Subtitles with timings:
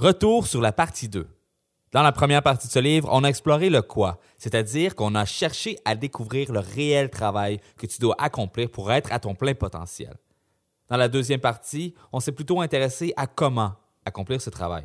[0.00, 1.26] Retour sur la partie 2.
[1.90, 5.24] Dans la première partie de ce livre, on a exploré le quoi, c'est-à-dire qu'on a
[5.24, 9.54] cherché à découvrir le réel travail que tu dois accomplir pour être à ton plein
[9.54, 10.14] potentiel.
[10.88, 13.72] Dans la deuxième partie, on s'est plutôt intéressé à comment
[14.04, 14.84] accomplir ce travail.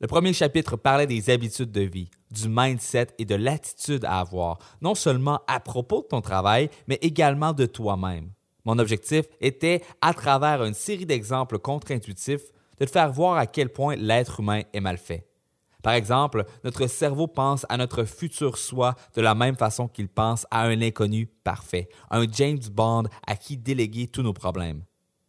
[0.00, 4.58] Le premier chapitre parlait des habitudes de vie, du mindset et de l'attitude à avoir,
[4.80, 8.30] non seulement à propos de ton travail, mais également de toi-même.
[8.64, 13.70] Mon objectif était, à travers une série d'exemples contre-intuitifs, de te faire voir à quel
[13.70, 15.26] point l'être humain est mal fait.
[15.82, 20.46] Par exemple, notre cerveau pense à notre futur soi de la même façon qu'il pense
[20.50, 24.82] à un inconnu parfait, un James Bond à qui déléguer tous nos problèmes.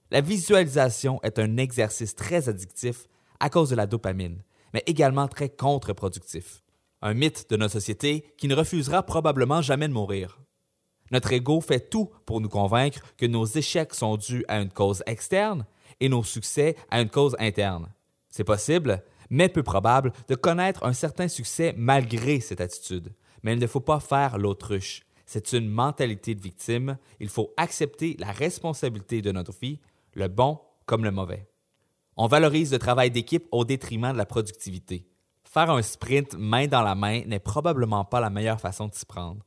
[0.10, 3.08] La visualisation est un exercice très addictif
[3.40, 4.42] à cause de la dopamine,
[4.74, 6.64] mais également très contre-productif.
[7.02, 10.40] Un mythe de notre société qui ne refusera probablement jamais de mourir.
[11.12, 15.04] Notre ego fait tout pour nous convaincre que nos échecs sont dus à une cause
[15.06, 15.66] externe
[16.00, 17.90] et nos succès à une cause interne.
[18.30, 23.14] C'est possible, mais peu probable, de connaître un certain succès malgré cette attitude.
[23.44, 25.04] Mais il ne faut pas faire l'autruche.
[25.26, 26.98] C'est une mentalité de victime.
[27.20, 29.80] Il faut accepter la responsabilité de notre vie,
[30.14, 31.48] le bon comme le mauvais.
[32.16, 35.08] On valorise le travail d'équipe au détriment de la productivité.
[35.44, 39.06] Faire un sprint main dans la main n'est probablement pas la meilleure façon de s'y
[39.06, 39.46] prendre.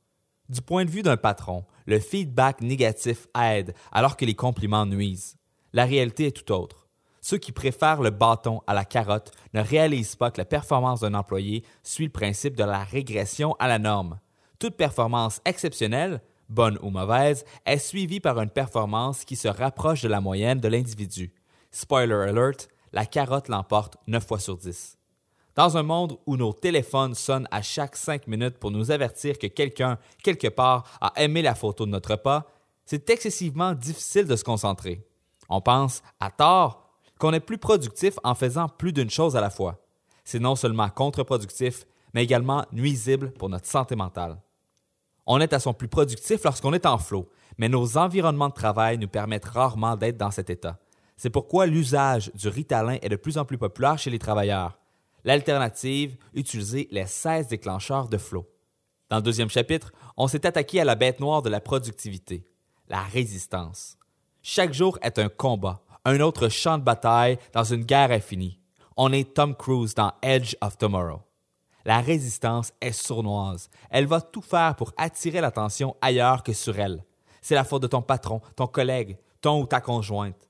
[0.48, 5.36] Du point de vue d'un patron, le feedback négatif aide alors que les compliments nuisent.
[5.72, 6.88] La réalité est tout autre.
[7.20, 11.14] Ceux qui préfèrent le bâton à la carotte ne réalisent pas que la performance d'un
[11.14, 14.18] employé suit le principe de la régression à la norme.
[14.58, 20.08] Toute performance exceptionnelle, bonne ou mauvaise, est suivie par une performance qui se rapproche de
[20.08, 21.32] la moyenne de l'individu.
[21.70, 24.96] Spoiler alert, la carotte l'emporte 9 fois sur 10.
[25.56, 29.46] Dans un monde où nos téléphones sonnent à chaque 5 minutes pour nous avertir que
[29.46, 32.46] quelqu'un, quelque part, a aimé la photo de notre pas,
[32.86, 35.06] c'est excessivement difficile de se concentrer.
[35.50, 39.50] On pense, à tort, qu'on est plus productif en faisant plus d'une chose à la
[39.50, 39.84] fois.
[40.24, 41.84] C'est non seulement contre-productif,
[42.14, 44.40] mais également nuisible pour notre santé mentale.
[45.26, 47.28] On est à son plus productif lorsqu'on est en flot,
[47.58, 50.78] mais nos environnements de travail nous permettent rarement d'être dans cet état.
[51.16, 54.78] C'est pourquoi l'usage du Ritalin est de plus en plus populaire chez les travailleurs.
[55.24, 58.48] L'alternative, utiliser les 16 déclencheurs de flot.
[59.10, 62.48] Dans le deuxième chapitre, on s'est attaqué à la bête noire de la productivité,
[62.89, 63.98] la résistance.
[64.42, 68.58] Chaque jour est un combat, un autre champ de bataille dans une guerre infinie.
[68.96, 71.20] On est Tom Cruise dans Edge of Tomorrow.
[71.84, 73.68] La résistance est sournoise.
[73.90, 77.05] Elle va tout faire pour attirer l'attention ailleurs que sur elle.
[77.42, 80.48] C'est la faute de ton patron, ton collègue, ton ou ta conjointe.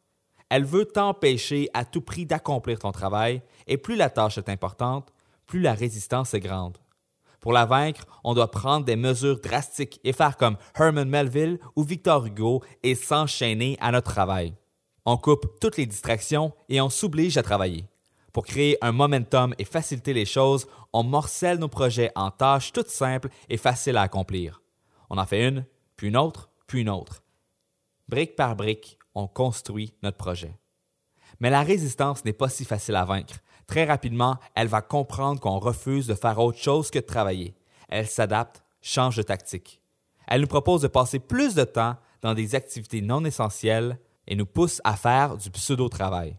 [0.48, 5.12] Elle veut t'empêcher à tout prix d'accomplir ton travail, et plus la tâche est importante,
[5.46, 6.78] plus la résistance est grande.
[7.40, 11.82] Pour la vaincre, on doit prendre des mesures drastiques et faire comme Herman Melville ou
[11.82, 14.54] Victor Hugo et s'enchaîner à notre travail.
[15.06, 17.88] On coupe toutes les distractions et on s'oblige à travailler.
[18.32, 22.90] Pour créer un momentum et faciliter les choses, on morcelle nos projets en tâches toutes
[22.90, 24.62] simples et faciles à accomplir.
[25.08, 25.64] On en fait une,
[25.96, 27.22] puis une autre, puis une autre.
[28.08, 30.58] Brique par brique, on construit notre projet.
[31.40, 33.36] Mais la résistance n'est pas si facile à vaincre
[33.70, 37.54] Très rapidement, elle va comprendre qu'on refuse de faire autre chose que de travailler.
[37.88, 39.80] Elle s'adapte, change de tactique.
[40.26, 44.44] Elle nous propose de passer plus de temps dans des activités non essentielles et nous
[44.44, 46.36] pousse à faire du pseudo-travail.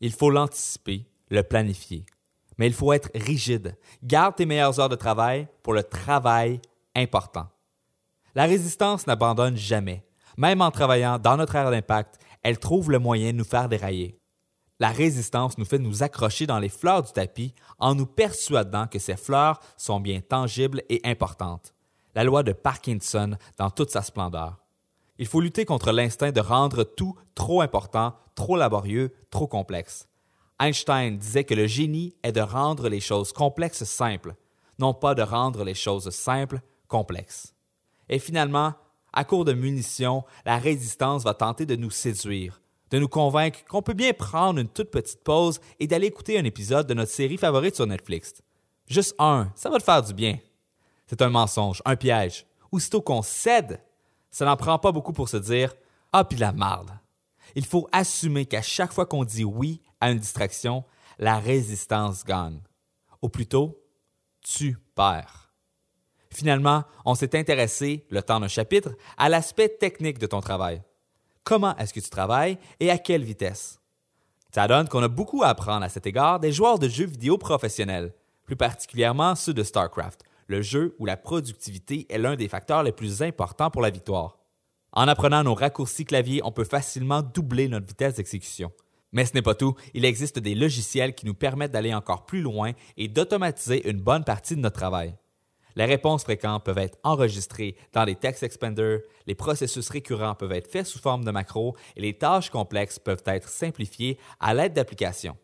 [0.00, 2.04] Il faut l'anticiper, le planifier.
[2.58, 3.76] Mais il faut être rigide.
[4.02, 6.60] Garde tes meilleures heures de travail pour le travail
[6.96, 7.46] important.
[8.34, 10.04] La résistance n'abandonne jamais.
[10.36, 14.18] Même en travaillant dans notre ère d'impact, elle trouve le moyen de nous faire dérailler.
[14.82, 18.98] La résistance nous fait nous accrocher dans les fleurs du tapis en nous persuadant que
[18.98, 21.72] ces fleurs sont bien tangibles et importantes.
[22.16, 24.58] La loi de Parkinson dans toute sa splendeur.
[25.18, 30.08] Il faut lutter contre l'instinct de rendre tout trop important, trop laborieux, trop complexe.
[30.58, 34.34] Einstein disait que le génie est de rendre les choses complexes simples,
[34.80, 37.54] non pas de rendre les choses simples complexes.
[38.08, 38.74] Et finalement,
[39.12, 42.60] à court de munitions, la résistance va tenter de nous séduire,
[42.92, 46.44] de nous convaincre qu'on peut bien prendre une toute petite pause et d'aller écouter un
[46.44, 48.34] épisode de notre série favorite sur Netflix.
[48.86, 50.38] Juste un, ça va te faire du bien.
[51.06, 52.46] C'est un mensonge, un piège.
[52.70, 53.80] Aussitôt qu'on cède,
[54.30, 55.74] ça n'en prend pas beaucoup pour se dire
[56.12, 56.90] Ah, puis la marde.
[57.54, 60.84] Il faut assumer qu'à chaque fois qu'on dit oui à une distraction,
[61.18, 62.60] la résistance gagne.
[63.22, 63.82] Ou plutôt,
[64.42, 65.54] tu perds.
[66.30, 70.82] Finalement, on s'est intéressé, le temps d'un chapitre, à l'aspect technique de ton travail
[71.44, 73.80] comment est-ce que tu travailles et à quelle vitesse.
[74.54, 77.38] Ça donne qu'on a beaucoup à apprendre à cet égard des joueurs de jeux vidéo
[77.38, 78.12] professionnels,
[78.44, 82.92] plus particulièrement ceux de StarCraft, le jeu où la productivité est l'un des facteurs les
[82.92, 84.38] plus importants pour la victoire.
[84.92, 88.70] En apprenant nos raccourcis clavier, on peut facilement doubler notre vitesse d'exécution.
[89.12, 92.42] Mais ce n'est pas tout, il existe des logiciels qui nous permettent d'aller encore plus
[92.42, 95.14] loin et d'automatiser une bonne partie de notre travail.
[95.76, 100.70] Les réponses fréquentes peuvent être enregistrées dans les text expanders, les processus récurrents peuvent être
[100.70, 105.36] faits sous forme de macros et les tâches complexes peuvent être simplifiées à l'aide d'applications.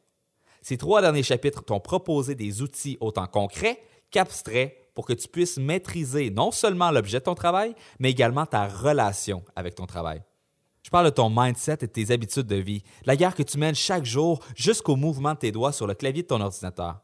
[0.63, 3.81] Ces trois derniers chapitres t'ont proposé des outils autant concrets
[4.11, 8.67] qu'abstraits pour que tu puisses maîtriser non seulement l'objet de ton travail, mais également ta
[8.67, 10.23] relation avec ton travail.
[10.83, 13.59] Je parle de ton mindset et de tes habitudes de vie, la guerre que tu
[13.59, 17.01] mènes chaque jour jusqu'au mouvement de tes doigts sur le clavier de ton ordinateur.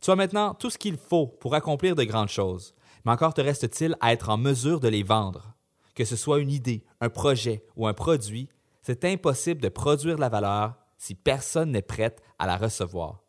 [0.00, 2.74] Tu as maintenant tout ce qu'il faut pour accomplir de grandes choses,
[3.04, 5.54] mais encore te reste-t-il à être en mesure de les vendre.
[5.94, 8.48] Que ce soit une idée, un projet ou un produit,
[8.82, 13.22] c'est impossible de produire la valeur si personne n'est prêt à la recevoir.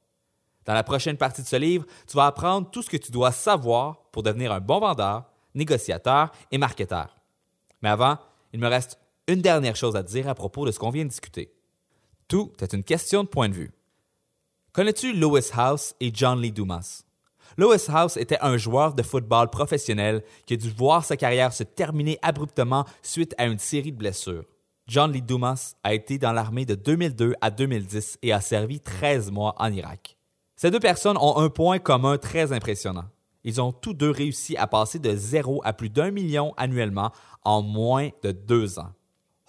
[0.66, 3.32] Dans la prochaine partie de ce livre, tu vas apprendre tout ce que tu dois
[3.32, 5.26] savoir pour devenir un bon vendeur,
[5.56, 7.18] négociateur et marketeur.
[7.82, 8.18] Mais avant,
[8.54, 11.10] il me reste une dernière chose à dire à propos de ce qu'on vient de
[11.10, 11.54] discuter.
[12.28, 13.72] Tout est une question de point de vue.
[14.74, 17.04] Connais-tu Lewis House et John Lee Dumas?
[17.58, 21.64] Lewis House était un joueur de football professionnel qui a dû voir sa carrière se
[21.64, 24.46] terminer abruptement suite à une série de blessures.
[24.88, 29.30] John Lee Dumas a été dans l'armée de 2002 à 2010 et a servi 13
[29.30, 30.16] mois en Irak.
[30.56, 33.10] Ces deux personnes ont un point commun très impressionnant.
[33.44, 37.12] Ils ont tous deux réussi à passer de zéro à plus d'un million annuellement
[37.44, 38.94] en moins de deux ans.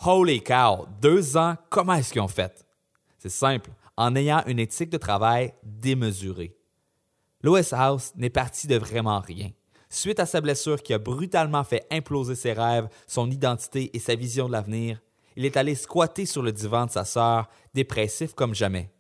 [0.05, 0.89] Holy cow!
[1.01, 2.67] Deux ans, comment est-ce qu'ils ont fait?
[3.19, 6.57] C'est simple en ayant une éthique de travail démesurée.
[7.43, 9.51] Lois House n'est parti de vraiment rien.
[9.89, 14.15] Suite à sa blessure qui a brutalement fait imploser ses rêves, son identité et sa
[14.15, 15.01] vision de l'avenir,
[15.37, 18.91] il est allé squatter sur le divan de sa sœur, dépressif comme jamais.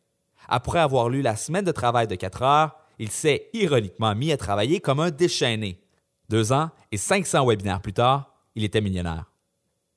[0.48, 4.36] Après avoir lu la semaine de travail de quatre heures, il s'est ironiquement mis à
[4.36, 5.80] travailler comme un déchaîné.
[6.28, 9.30] Deux ans et 500 webinaires plus tard, il était millionnaire.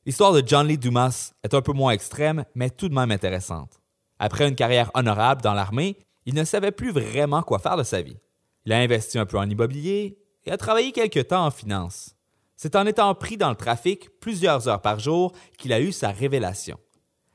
[0.06, 3.82] L'histoire de John Lee Dumas est un peu moins extrême, mais tout de même intéressante.
[4.20, 8.02] Après une carrière honorable dans l'armée, il ne savait plus vraiment quoi faire de sa
[8.02, 8.18] vie.
[8.66, 12.16] Il a investi un peu en immobilier et a travaillé quelque temps en finance.
[12.56, 16.10] C'est en étant pris dans le trafic plusieurs heures par jour qu'il a eu sa
[16.10, 16.80] révélation.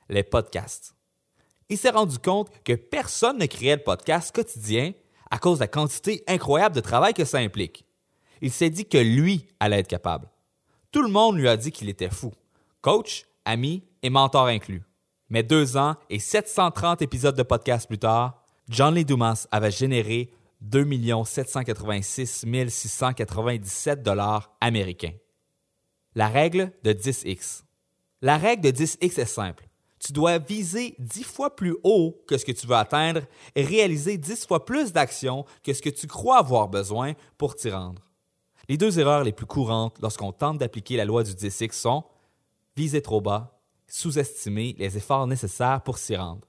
[0.08, 0.94] Les podcasts.
[1.68, 4.92] Il s'est rendu compte que personne ne créait le podcast quotidien
[5.30, 7.84] à cause de la quantité incroyable de travail que ça implique.
[8.40, 10.28] Il s'est dit que lui allait être capable.
[10.90, 12.32] Tout le monde lui a dit qu'il était fou.
[12.80, 14.82] Coach, ami et mentor inclus.
[15.30, 20.32] Mais deux ans et 730 épisodes de podcast plus tard, John Lee Dumas avait généré
[20.60, 20.84] 2
[21.24, 25.14] 786 697 dollars américains.
[26.16, 27.62] La règle de 10x.
[28.20, 29.68] La règle de 10x est simple.
[30.00, 33.22] Tu dois viser 10 fois plus haut que ce que tu veux atteindre
[33.54, 37.70] et réaliser 10 fois plus d'actions que ce que tu crois avoir besoin pour t'y
[37.70, 38.02] rendre.
[38.68, 42.04] Les deux erreurs les plus courantes lorsqu'on tente d'appliquer la loi du 10x sont
[42.76, 43.59] viser trop bas
[43.90, 46.46] sous-estimer les efforts nécessaires pour s'y rendre.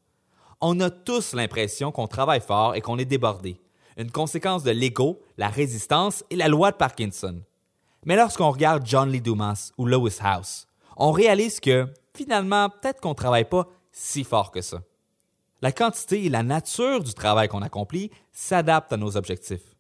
[0.61, 3.59] On a tous l'impression qu'on travaille fort et qu'on est débordé,
[3.97, 7.41] une conséquence de l'ego, la résistance et la loi de Parkinson.
[8.05, 10.67] Mais lorsqu'on regarde John Lee Dumas ou Lois House,
[10.97, 14.81] on réalise que, finalement, peut-être qu'on ne travaille pas si fort que ça.
[15.61, 19.75] La quantité et la nature du travail qu'on accomplit s'adaptent à nos objectifs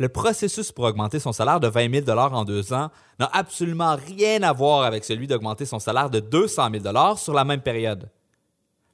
[0.00, 2.88] le processus pour augmenter son salaire de 20 000 en deux ans
[3.18, 7.44] n'a absolument rien à voir avec celui d'augmenter son salaire de 200 000 sur la
[7.44, 8.08] même période.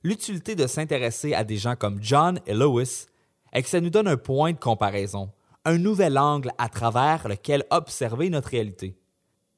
[0.03, 3.06] L'utilité de s'intéresser à des gens comme John et Lois
[3.53, 5.31] est que ça nous donne un point de comparaison,
[5.64, 8.98] un nouvel angle à travers lequel observer notre réalité.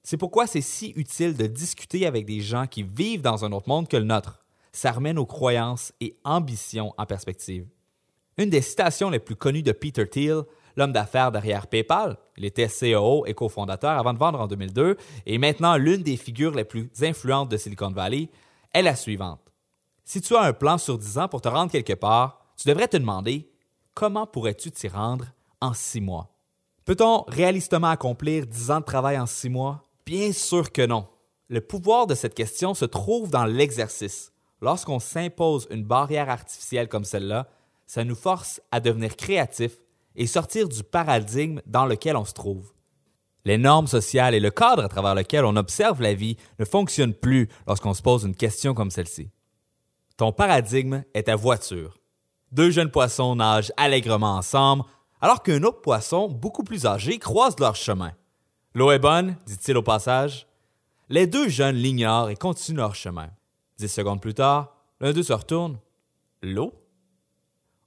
[0.03, 3.71] C'est pourquoi c'est si utile de discuter avec des gens qui vivent dans un autre
[3.71, 4.45] monde que le nôtre.
[4.73, 7.67] Ça remet nos croyances et ambitions en perspective.
[8.37, 10.43] Une des citations les plus connues de Peter Thiel
[10.79, 12.17] l'homme d'affaires derrière PayPal.
[12.37, 16.55] Il était CEO et cofondateur avant de vendre en 2002 et maintenant l'une des figures
[16.55, 18.31] les plus influentes de Silicon Valley
[18.73, 19.41] est la suivante.
[20.05, 22.89] Si tu as un plan sur 10 ans pour te rendre quelque part, tu devrais
[22.89, 23.51] te demander
[23.93, 25.27] comment pourrais-tu t'y rendre
[25.61, 26.31] en 6 mois?
[26.85, 29.85] Peut-on réalistement accomplir 10 ans de travail en 6 mois?
[30.07, 31.07] Bien sûr que non.
[31.49, 34.33] Le pouvoir de cette question se trouve dans l'exercice.
[34.63, 37.49] Lorsqu'on s'impose une barrière artificielle comme celle-là,
[37.87, 39.79] ça nous force à devenir créatifs
[40.17, 42.73] et sortir du paradigme dans lequel on se trouve.
[43.45, 47.15] Les normes sociales et le cadre à travers lequel on observe la vie ne fonctionnent
[47.15, 49.31] plus lorsqu'on se pose une question comme celle-ci.
[50.17, 51.99] Ton paradigme est ta voiture.
[52.53, 54.85] Deux jeunes poissons nagent allègrement ensemble,
[55.21, 58.13] alors qu'un autre poisson, beaucoup plus âgé, croise leur chemin.
[58.75, 60.47] L'eau est bonne, dit-il au passage.
[61.09, 63.31] Les deux jeunes l'ignorent et continuent leur chemin.
[63.79, 65.79] Dix secondes plus tard, l'un d'eux se retourne.
[66.43, 66.73] L'eau?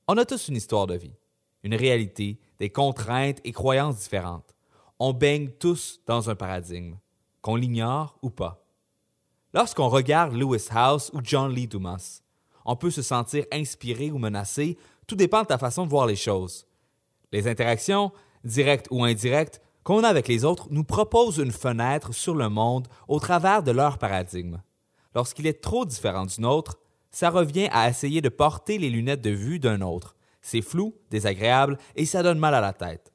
[0.08, 1.14] On a tous une histoire de vie
[1.64, 4.56] une réalité, des contraintes et croyances différentes.
[5.00, 6.96] On baigne tous dans un paradigme,
[7.42, 8.66] qu'on l'ignore ou pas.
[9.54, 12.22] Lorsqu'on regarde Lewis House ou John Lee Dumas,
[12.64, 14.78] On peut se sentir inspiré ou menacé,
[15.08, 16.68] tout dépend de ta façon de voir les choses.
[17.32, 18.12] Les interactions,
[18.44, 22.88] directes ou indirectes, qu'on a avec les autres nous proposent une fenêtre sur le monde
[23.08, 24.62] au travers de leur paradigme.
[25.16, 26.78] Lorsqu'il est trop différent du nôtre,
[27.10, 30.16] ça revient à essayer de porter les lunettes de vue d'un autre.
[30.42, 33.12] C'est flou, désagréable et ça donne mal à la tête.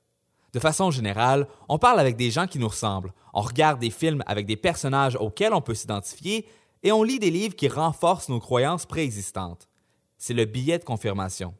[0.52, 4.22] De façon générale, on parle avec des gens qui nous ressemblent, on regarde des films
[4.26, 6.46] avec des personnages auxquels on peut s'identifier
[6.82, 9.68] et on lit des livres qui renforcent nos croyances préexistantes.
[10.18, 11.54] C'est le billet de confirmation.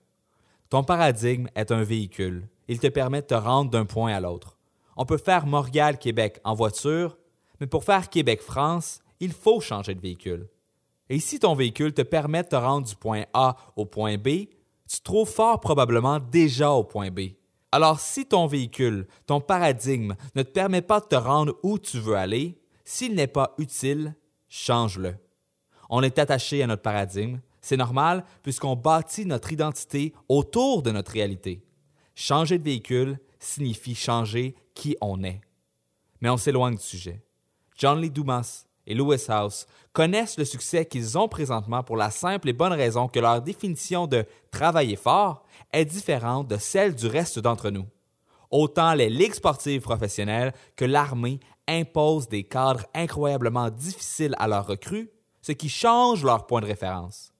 [0.70, 2.48] Ton paradigme est un véhicule.
[2.68, 4.56] Il te permet de te rendre d'un point à l'autre.
[4.96, 7.18] On peut faire Montréal-Québec en voiture,
[7.60, 10.48] mais pour faire Québec-France, il faut changer de véhicule.
[11.08, 14.46] Et si ton véhicule te permet de te rendre du point A au point B,
[14.88, 17.20] tu trouves fort probablement déjà au point B.
[17.72, 21.98] Alors si ton véhicule, ton paradigme ne te permet pas de te rendre où tu
[21.98, 24.14] veux aller, s'il n'est pas utile,
[24.48, 25.16] change-le.
[25.90, 31.12] On est attaché à notre paradigme, c'est normal puisqu'on bâtit notre identité autour de notre
[31.12, 31.64] réalité.
[32.14, 35.40] Changer de véhicule signifie changer qui on est.
[36.20, 37.24] Mais on s'éloigne du sujet.
[37.76, 42.48] John Lee Dumas et Lewis House connaissent le succès qu'ils ont présentement pour la simple
[42.48, 47.38] et bonne raison que leur définition de travailler fort est différente de celle du reste
[47.38, 47.86] d'entre nous.
[48.50, 55.10] Autant les ligues sportives professionnelles que l'armée imposent des cadres incroyablement difficiles à leurs recrues,
[55.42, 57.32] ce qui change leur point de référence.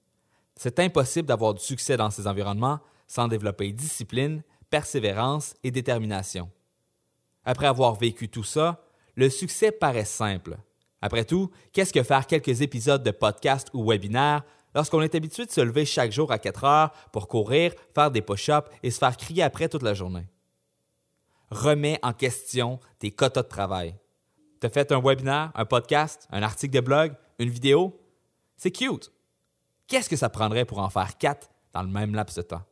[0.55, 6.49] C'est impossible d'avoir du succès dans ces environnements sans développer discipline, persévérance et détermination.
[7.45, 8.83] Après avoir vécu tout ça,
[9.15, 10.57] le succès paraît simple.
[11.01, 15.51] Après tout, qu'est-ce que faire quelques épisodes de podcast ou webinaire lorsqu'on est habitué de
[15.51, 19.15] se lever chaque jour à 4 heures pour courir, faire des push-ups et se faire
[19.15, 20.27] crier après toute la journée?
[21.49, 23.95] Remets en question tes quotas de travail.
[24.59, 27.99] T'as fait un webinaire, un podcast, un article de blog, une vidéo?
[28.57, 29.11] C'est cute.
[29.87, 32.63] Qu'est-ce que ça prendrait pour en faire quatre dans le même laps de temps?